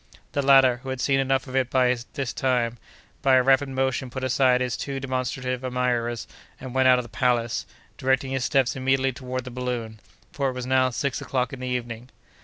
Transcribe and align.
The 0.31 0.41
latter, 0.41 0.77
who 0.77 0.89
had 0.89 0.99
seen 0.99 1.19
enough 1.19 1.45
of 1.45 1.55
it 1.55 1.69
by 1.69 1.95
this 2.13 2.33
time, 2.33 2.79
by 3.21 3.35
a 3.35 3.43
rapid 3.43 3.69
motion 3.69 4.09
put 4.09 4.23
aside 4.23 4.59
his 4.59 4.75
too 4.75 4.99
demonstrative 4.99 5.63
admirers 5.63 6.27
and 6.59 6.73
went 6.73 6.87
out 6.87 6.97
of 6.97 7.03
the 7.05 7.09
palace, 7.09 7.67
directing 7.99 8.31
his 8.31 8.43
steps 8.43 8.75
immediately 8.75 9.13
toward 9.13 9.43
the 9.43 9.51
balloon, 9.51 9.99
for 10.31 10.49
it 10.49 10.53
was 10.53 10.65
now 10.65 10.89
six 10.89 11.21
o'clock 11.21 11.53
in 11.53 11.59
the 11.59 11.67
evening. 11.67 12.09